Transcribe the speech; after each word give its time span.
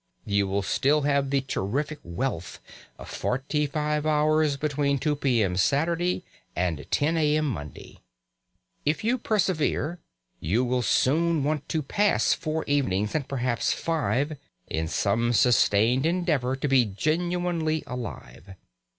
You 0.25 0.47
will 0.47 0.63
still 0.63 1.03
have 1.03 1.29
the 1.29 1.41
terrific 1.41 1.99
wealth 2.03 2.59
of 2.97 3.07
forty 3.07 3.67
five 3.67 4.03
hours 4.07 4.57
between 4.57 4.97
2 4.97 5.15
p.m. 5.17 5.55
Saturday 5.57 6.25
and 6.55 6.87
10 6.89 7.17
a.m. 7.17 7.45
Monday. 7.45 7.99
If 8.83 9.03
you 9.03 9.19
persevere 9.19 9.99
you 10.39 10.65
will 10.65 10.81
soon 10.81 11.43
want 11.43 11.69
to 11.69 11.83
pass 11.83 12.33
four 12.33 12.63
evenings, 12.65 13.13
and 13.13 13.27
perhaps 13.27 13.73
five, 13.73 14.37
in 14.65 14.87
some 14.87 15.33
sustained 15.33 16.07
endeavour 16.07 16.55
to 16.55 16.67
be 16.67 16.83
genuinely 16.83 17.83
alive. 17.85 18.55